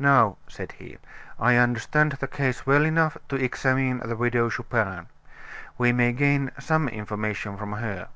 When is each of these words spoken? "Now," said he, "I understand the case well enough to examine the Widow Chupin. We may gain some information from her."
"Now," 0.00 0.36
said 0.48 0.72
he, 0.72 0.98
"I 1.38 1.54
understand 1.54 2.10
the 2.10 2.26
case 2.26 2.66
well 2.66 2.84
enough 2.84 3.16
to 3.28 3.36
examine 3.36 3.98
the 4.00 4.16
Widow 4.16 4.50
Chupin. 4.50 5.06
We 5.78 5.92
may 5.92 6.10
gain 6.10 6.50
some 6.58 6.88
information 6.88 7.56
from 7.56 7.74
her." 7.74 8.08